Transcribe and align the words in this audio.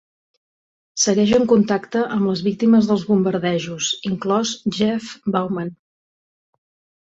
Segueix 1.03 1.33
en 1.37 1.45
contacte 1.51 2.01
amb 2.15 2.25
les 2.31 2.41
víctimes 2.49 2.89
dels 2.93 3.05
bombardejos, 3.11 3.93
inclòs 4.13 4.57
Jeff 4.81 5.15
Bauman. 5.39 5.75